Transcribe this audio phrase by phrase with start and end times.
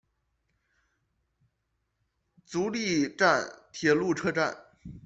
[2.45, 4.57] 足利站铁路车站。